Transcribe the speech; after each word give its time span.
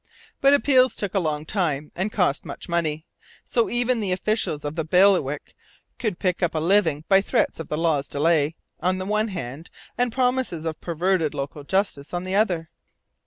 But 0.39 0.55
appeals 0.55 0.95
took 0.95 1.13
a 1.13 1.19
long 1.19 1.45
time 1.45 1.91
and 1.95 2.11
cost 2.11 2.43
much 2.43 2.67
money; 2.67 3.05
so 3.45 3.69
even 3.69 3.99
the 3.99 4.11
officials 4.11 4.65
of 4.65 4.73
the 4.75 4.83
bailiwick 4.83 5.53
could 5.99 6.17
pick 6.17 6.41
up 6.41 6.55
a 6.55 6.59
living 6.59 7.03
by 7.07 7.21
threats 7.21 7.59
of 7.59 7.67
the 7.67 7.77
law's 7.77 8.07
delay, 8.07 8.55
on 8.79 8.97
the 8.97 9.05
one 9.05 9.27
hand, 9.27 9.69
and 9.99 10.11
promises 10.11 10.65
of 10.65 10.81
perverted 10.81 11.35
local 11.35 11.63
justice, 11.63 12.15
on 12.15 12.23
the 12.23 12.33
other. 12.33 12.71